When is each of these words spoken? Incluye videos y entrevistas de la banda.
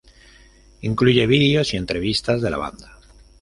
Incluye 0.81 1.27
videos 1.27 1.75
y 1.75 1.77
entrevistas 1.77 2.41
de 2.41 2.49
la 2.49 2.57
banda. 2.57 2.97